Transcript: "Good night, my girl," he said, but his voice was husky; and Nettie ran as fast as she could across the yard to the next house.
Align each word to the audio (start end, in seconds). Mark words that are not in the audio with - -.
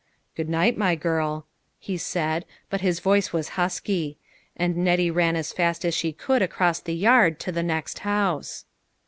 "Good 0.35 0.49
night, 0.49 0.79
my 0.79 0.95
girl," 0.95 1.45
he 1.77 1.95
said, 1.95 2.43
but 2.71 2.81
his 2.81 2.99
voice 2.99 3.31
was 3.31 3.49
husky; 3.49 4.17
and 4.57 4.75
Nettie 4.77 5.11
ran 5.11 5.35
as 5.35 5.53
fast 5.53 5.85
as 5.85 5.93
she 5.93 6.11
could 6.11 6.41
across 6.41 6.79
the 6.79 6.95
yard 6.95 7.39
to 7.41 7.51
the 7.51 7.61
next 7.61 7.99
house. 7.99 8.65